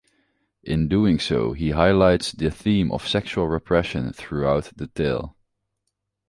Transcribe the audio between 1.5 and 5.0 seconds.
he highlights the theme of sexual repression throughout the